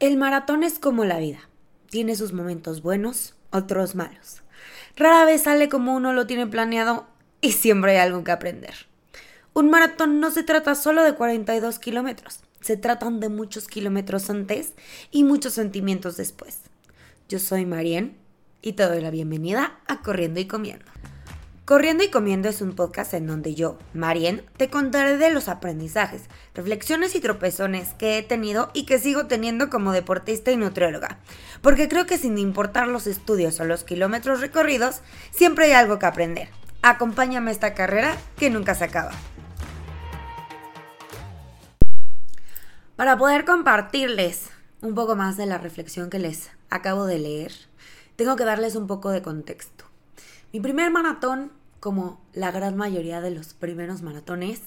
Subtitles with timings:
[0.00, 1.40] El maratón es como la vida.
[1.90, 4.42] Tiene sus momentos buenos, otros malos.
[4.96, 7.08] Rara vez sale como uno lo tiene planeado
[7.40, 8.74] y siempre hay algo que aprender.
[9.54, 14.74] Un maratón no se trata solo de 42 kilómetros, se tratan de muchos kilómetros antes
[15.10, 16.60] y muchos sentimientos después.
[17.28, 18.16] Yo soy Marien
[18.62, 20.84] y te doy la bienvenida a Corriendo y Comiendo.
[21.68, 26.22] Corriendo y Comiendo es un podcast en donde yo, Marien, te contaré de los aprendizajes,
[26.54, 31.18] reflexiones y tropezones que he tenido y que sigo teniendo como deportista y nutrióloga.
[31.60, 36.06] Porque creo que sin importar los estudios o los kilómetros recorridos, siempre hay algo que
[36.06, 36.48] aprender.
[36.80, 39.10] Acompáñame a esta carrera que nunca se acaba.
[42.96, 44.48] Para poder compartirles
[44.80, 47.52] un poco más de la reflexión que les acabo de leer,
[48.16, 49.84] tengo que darles un poco de contexto.
[50.50, 54.60] Mi primer maratón como la gran mayoría de los primeros maratones,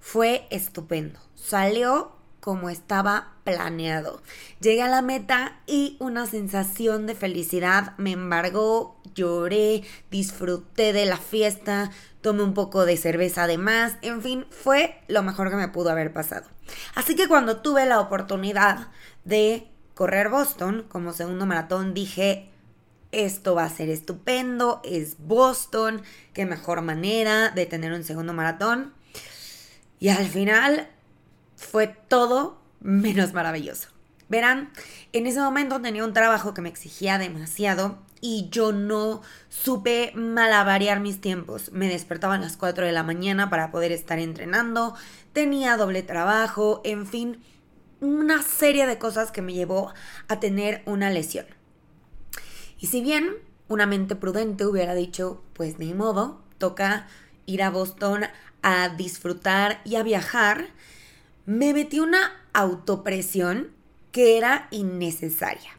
[0.00, 1.20] fue estupendo.
[1.34, 4.20] Salió como estaba planeado.
[4.60, 11.18] Llegué a la meta y una sensación de felicidad me embargó, lloré, disfruté de la
[11.18, 15.90] fiesta, tomé un poco de cerveza además, en fin, fue lo mejor que me pudo
[15.90, 16.48] haber pasado.
[16.96, 18.88] Así que cuando tuve la oportunidad
[19.24, 22.51] de correr Boston como segundo maratón, dije,
[23.12, 28.94] esto va a ser estupendo, es Boston, qué mejor manera de tener un segundo maratón.
[30.00, 30.88] Y al final
[31.56, 33.88] fue todo menos maravilloso.
[34.28, 34.72] Verán,
[35.12, 41.00] en ese momento tenía un trabajo que me exigía demasiado y yo no supe malavariar
[41.00, 41.70] mis tiempos.
[41.72, 44.94] Me despertaba a las 4 de la mañana para poder estar entrenando,
[45.34, 47.42] tenía doble trabajo, en fin,
[48.00, 49.92] una serie de cosas que me llevó
[50.28, 51.46] a tener una lesión.
[52.82, 53.36] Y si bien
[53.68, 57.06] una mente prudente hubiera dicho, pues ni modo, toca
[57.46, 58.24] ir a Boston
[58.60, 60.66] a disfrutar y a viajar,
[61.46, 63.70] me metí una autopresión
[64.10, 65.78] que era innecesaria.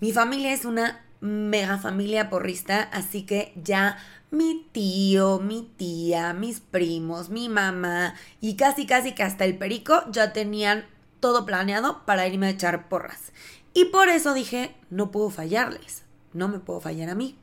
[0.00, 3.96] Mi familia es una mega familia porrista, así que ya
[4.30, 10.02] mi tío, mi tía, mis primos, mi mamá y casi casi que hasta el perico
[10.10, 10.84] ya tenían
[11.20, 13.32] todo planeado para irme a echar porras.
[13.72, 16.04] Y por eso dije, no puedo fallarles
[16.34, 17.38] no me puedo fallar a mí.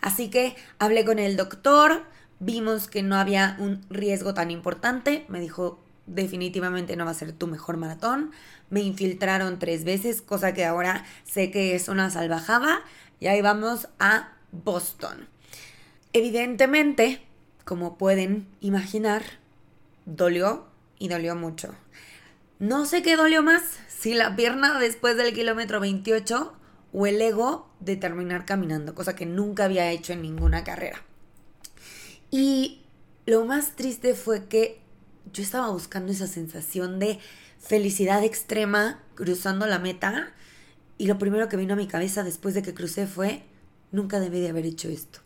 [0.00, 2.04] Así que hablé con el doctor,
[2.38, 7.32] vimos que no había un riesgo tan importante, me dijo definitivamente no va a ser
[7.32, 8.30] tu mejor maratón,
[8.70, 12.82] me infiltraron tres veces, cosa que ahora sé que es una salvajada,
[13.20, 15.28] y ahí vamos a Boston.
[16.12, 17.22] Evidentemente,
[17.64, 19.22] como pueden imaginar,
[20.04, 20.66] dolió
[20.98, 21.74] y dolió mucho.
[22.58, 26.54] No sé qué dolió más, si la pierna después del kilómetro 28
[26.94, 31.02] o el ego de terminar caminando, cosa que nunca había hecho en ninguna carrera.
[32.30, 32.82] Y
[33.26, 34.78] lo más triste fue que
[35.32, 37.18] yo estaba buscando esa sensación de
[37.58, 40.32] felicidad extrema cruzando la meta
[40.96, 43.42] y lo primero que vino a mi cabeza después de que crucé fue,
[43.90, 45.18] nunca debí de haber hecho esto.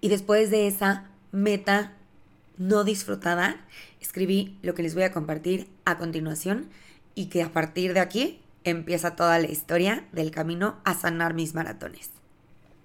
[0.00, 1.94] Y después de esa meta
[2.56, 3.66] no disfrutada,
[4.00, 6.68] escribí lo que les voy a compartir a continuación
[7.16, 8.40] y que a partir de aquí
[8.70, 12.10] empieza toda la historia del camino a sanar mis maratones.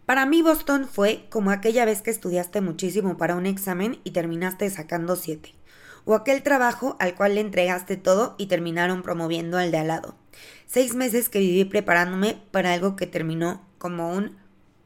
[0.06, 4.70] Para mí Boston fue como aquella vez que estudiaste muchísimo para un examen y terminaste
[4.70, 5.56] sacando 7.
[6.06, 10.16] O aquel trabajo al cual le entregaste todo y terminaron promoviendo al de al lado.
[10.66, 14.38] Seis meses que viví preparándome para algo que terminó como un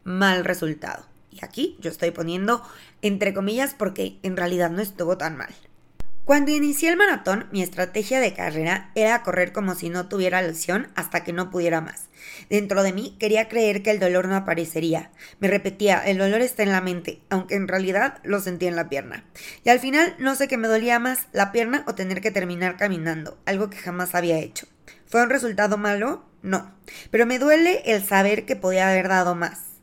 [0.03, 1.05] mal resultado.
[1.31, 2.61] Y aquí yo estoy poniendo
[3.01, 5.53] entre comillas porque en realidad no estuvo tan mal.
[6.27, 10.89] Cuando inicié el maratón, mi estrategia de carrera era correr como si no tuviera lesión
[10.93, 12.09] hasta que no pudiera más.
[12.49, 15.09] Dentro de mí quería creer que el dolor no aparecería.
[15.39, 18.89] Me repetía, el dolor está en la mente, aunque en realidad lo sentía en la
[18.89, 19.23] pierna.
[19.63, 22.75] Y al final no sé qué me dolía más, la pierna o tener que terminar
[22.75, 24.67] caminando, algo que jamás había hecho.
[25.05, 26.25] ¿Fue un resultado malo?
[26.41, 26.75] No.
[27.09, 29.76] Pero me duele el saber que podía haber dado más.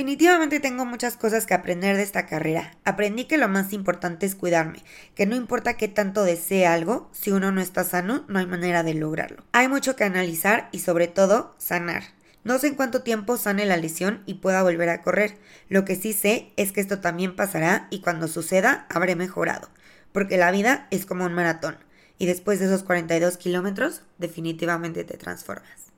[0.00, 2.74] Definitivamente tengo muchas cosas que aprender de esta carrera.
[2.86, 4.82] Aprendí que lo más importante es cuidarme,
[5.14, 8.82] que no importa qué tanto desee algo, si uno no está sano, no hay manera
[8.82, 9.44] de lograrlo.
[9.52, 12.02] Hay mucho que analizar y sobre todo sanar.
[12.44, 15.36] No sé en cuánto tiempo sane la lesión y pueda volver a correr.
[15.68, 19.68] Lo que sí sé es que esto también pasará y cuando suceda habré mejorado.
[20.12, 21.76] Porque la vida es como un maratón
[22.16, 25.92] y después de esos 42 kilómetros definitivamente te transformas.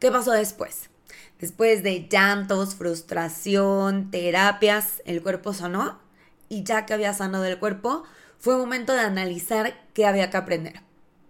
[0.00, 0.90] ¿Qué pasó después?
[1.38, 6.00] Después de llantos, frustración, terapias, el cuerpo sanó
[6.48, 8.04] y ya que había sanado el cuerpo,
[8.38, 10.82] fue momento de analizar qué había que aprender.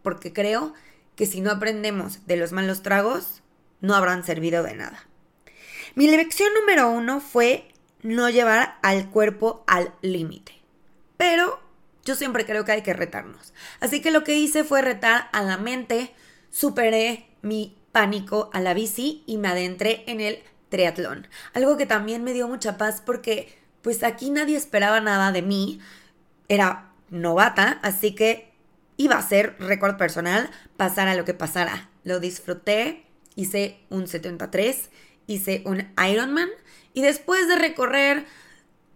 [0.02, 0.74] Porque creo
[1.16, 3.42] que si no aprendemos de los malos tragos,
[3.80, 5.06] no habrán servido de nada.
[5.94, 7.68] Mi lección número uno fue
[8.02, 10.52] no llevar al cuerpo al límite.
[11.16, 11.60] Pero
[12.04, 13.54] yo siempre creo que hay que retarnos.
[13.80, 16.14] Así que lo que hice fue retar a la mente,
[16.50, 21.28] superé mi pánico a la bici y me adentré en el triatlón.
[21.54, 25.80] Algo que también me dio mucha paz porque pues aquí nadie esperaba nada de mí.
[26.46, 28.52] Era novata, así que
[28.98, 31.88] iba a ser récord personal, pasara lo que pasara.
[32.04, 34.90] Lo disfruté, hice un 73,
[35.26, 36.50] hice un Ironman
[36.92, 38.26] y después de recorrer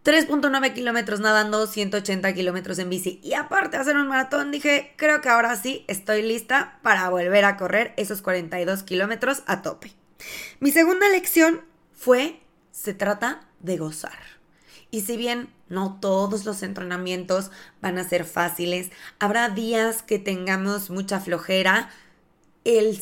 [0.05, 5.29] 3.9 kilómetros nadando, 180 kilómetros en bici y aparte hacer un maratón, dije, creo que
[5.29, 9.93] ahora sí estoy lista para volver a correr esos 42 kilómetros a tope.
[10.59, 11.61] Mi segunda lección
[11.93, 12.41] fue,
[12.73, 14.19] se trata de gozar.
[14.91, 17.51] Y si bien no todos los entrenamientos
[17.81, 21.91] van a ser fáciles, habrá días que tengamos mucha flojera,
[22.65, 23.01] el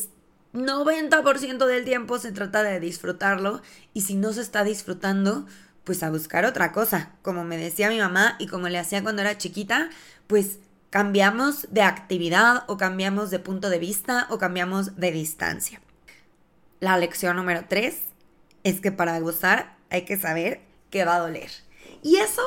[0.53, 3.61] 90% del tiempo se trata de disfrutarlo
[3.93, 5.45] y si no se está disfrutando,
[5.83, 7.11] pues a buscar otra cosa.
[7.21, 9.89] Como me decía mi mamá y como le hacía cuando era chiquita,
[10.27, 10.59] pues
[10.89, 15.81] cambiamos de actividad o cambiamos de punto de vista o cambiamos de distancia.
[16.79, 17.97] La lección número 3
[18.63, 21.51] es que para gozar hay que saber que va a doler.
[22.01, 22.43] Y eso,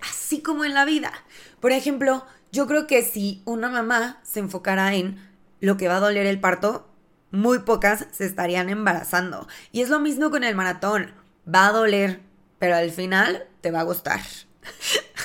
[0.00, 1.12] así como en la vida.
[1.60, 5.18] Por ejemplo, yo creo que si una mamá se enfocara en
[5.60, 6.88] lo que va a doler el parto,
[7.30, 9.48] muy pocas se estarían embarazando.
[9.72, 11.12] Y es lo mismo con el maratón.
[11.52, 12.20] Va a doler,
[12.62, 14.20] pero al final te va a gustar.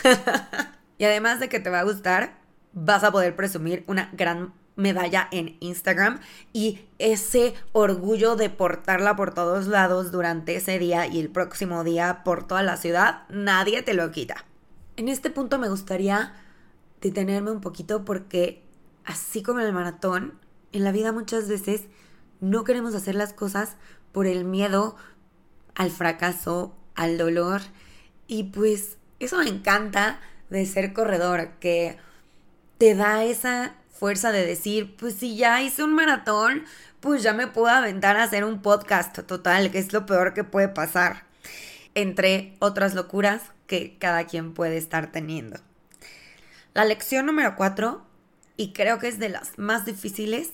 [0.98, 2.40] y además de que te va a gustar,
[2.74, 6.20] vas a poder presumir una gran medalla en Instagram
[6.52, 12.24] y ese orgullo de portarla por todos lados durante ese día y el próximo día
[12.24, 14.44] por toda la ciudad, nadie te lo quita.
[14.96, 16.34] En este punto me gustaría
[17.02, 18.64] detenerme un poquito porque
[19.06, 20.40] así como en el maratón,
[20.72, 21.84] en la vida muchas veces
[22.40, 23.76] no queremos hacer las cosas
[24.12, 24.96] por el miedo
[25.76, 27.62] al fracaso al dolor.
[28.28, 31.98] Y pues eso me encanta de ser corredor, que
[32.78, 36.66] te da esa fuerza de decir, pues si ya hice un maratón,
[37.00, 40.44] pues ya me puedo aventar a hacer un podcast total, que es lo peor que
[40.44, 41.24] puede pasar.
[41.96, 45.60] Entre otras locuras que cada quien puede estar teniendo.
[46.74, 48.06] La lección número cuatro,
[48.56, 50.52] y creo que es de las más difíciles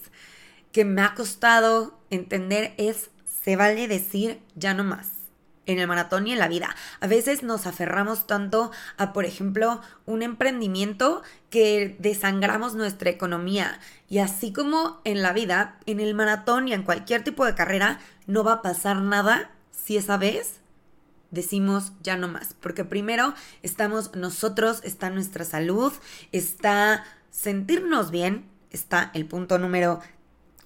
[0.71, 3.09] que me ha costado entender, es
[3.43, 5.22] se vale decir ya no más
[5.65, 6.75] en el maratón y en la vida.
[6.99, 13.79] A veces nos aferramos tanto a, por ejemplo, un emprendimiento que desangramos nuestra economía.
[14.09, 17.99] Y así como en la vida, en el maratón y en cualquier tipo de carrera,
[18.27, 20.59] no va a pasar nada si esa vez
[21.31, 22.55] decimos ya no más.
[22.59, 23.33] Porque primero
[23.63, 25.91] estamos nosotros, está nuestra salud,
[26.31, 29.99] está sentirnos bien, está el punto número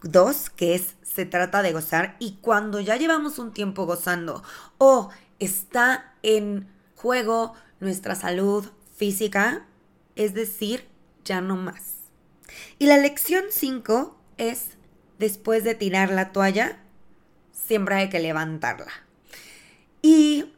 [0.03, 4.43] dos, que es se trata de gozar y cuando ya llevamos un tiempo gozando
[4.77, 5.09] o
[5.39, 9.65] está en juego nuestra salud física,
[10.15, 10.87] es decir,
[11.25, 11.95] ya no más.
[12.77, 14.77] Y la lección 5 es,
[15.17, 16.79] después de tirar la toalla,
[17.51, 18.91] siempre hay que levantarla.
[20.01, 20.53] Y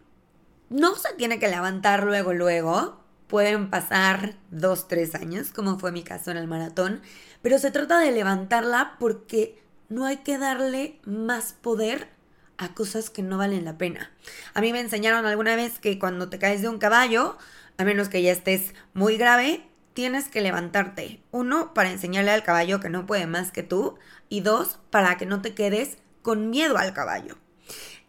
[0.70, 3.00] no se tiene que levantar luego, luego.
[3.30, 7.02] Pueden pasar dos, tres años, como fue mi caso en el maratón,
[7.44, 12.10] pero se trata de levantarla porque no hay que darle más poder
[12.58, 14.12] a cosas que no valen la pena.
[14.56, 17.38] A mí me enseñaron alguna vez que cuando te caes de un caballo,
[17.78, 21.22] a menos que ya estés muy grave, tienes que levantarte.
[21.30, 24.00] Uno, para enseñarle al caballo que no puede más que tú.
[24.28, 27.38] Y dos, para que no te quedes con miedo al caballo.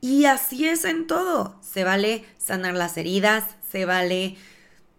[0.00, 1.58] Y así es en todo.
[1.60, 4.36] Se vale sanar las heridas, se vale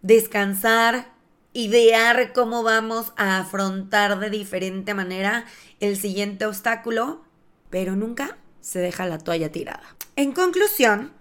[0.01, 1.13] descansar,
[1.53, 5.45] idear cómo vamos a afrontar de diferente manera
[5.79, 7.21] el siguiente obstáculo,
[7.69, 9.95] pero nunca se deja la toalla tirada.
[10.15, 11.11] En conclusión,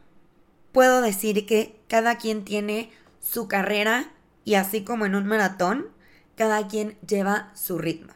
[0.72, 4.12] puedo decir que cada quien tiene su carrera
[4.44, 5.88] y así como en un maratón,
[6.36, 8.12] cada quien lleva su ritmo.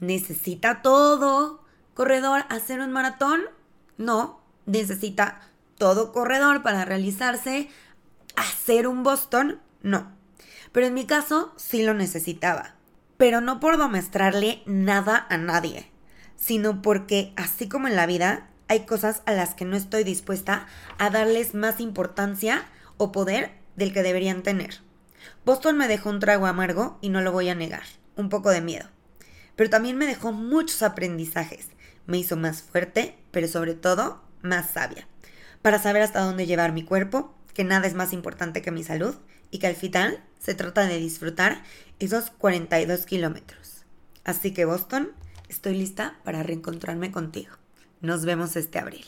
[0.00, 1.62] ¿Necesita todo
[1.94, 3.42] corredor hacer un maratón?
[3.98, 5.40] No, necesita
[5.78, 7.68] todo corredor para realizarse
[8.36, 9.60] hacer un Boston?
[9.82, 10.12] No.
[10.72, 12.74] Pero en mi caso sí lo necesitaba.
[13.16, 15.90] Pero no por demostrarle nada a nadie,
[16.36, 20.66] sino porque, así como en la vida, hay cosas a las que no estoy dispuesta
[20.98, 22.66] a darles más importancia
[22.98, 24.80] o poder del que deberían tener.
[25.44, 27.84] Boston me dejó un trago amargo y no lo voy a negar,
[28.16, 28.86] un poco de miedo.
[29.54, 31.68] Pero también me dejó muchos aprendizajes.
[32.06, 35.08] Me hizo más fuerte, pero sobre todo más sabia.
[35.62, 39.14] Para saber hasta dónde llevar mi cuerpo, que nada es más importante que mi salud
[39.50, 41.62] y que al final se trata de disfrutar
[41.98, 43.86] esos 42 kilómetros.
[44.24, 45.12] Así que Boston,
[45.48, 47.54] estoy lista para reencontrarme contigo.
[48.02, 49.06] Nos vemos este abril.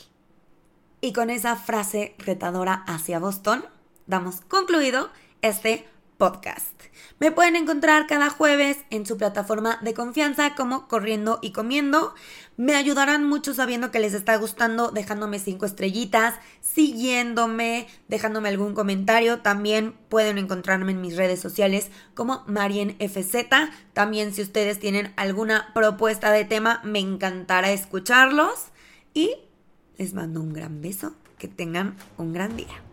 [0.99, 3.63] Y con esa frase retadora hacia Boston,
[4.07, 5.11] damos concluido
[5.43, 5.85] este
[6.19, 6.79] Podcast.
[7.19, 12.13] Me pueden encontrar cada jueves en su plataforma de confianza como Corriendo y Comiendo.
[12.57, 19.39] Me ayudarán mucho sabiendo que les está gustando, dejándome cinco estrellitas, siguiéndome, dejándome algún comentario.
[19.39, 23.35] También pueden encontrarme en mis redes sociales como MarienFZ.
[23.93, 28.67] También si ustedes tienen alguna propuesta de tema, me encantará escucharlos.
[29.13, 29.35] Y
[29.97, 31.15] les mando un gran beso.
[31.37, 32.88] Que tengan un gran día.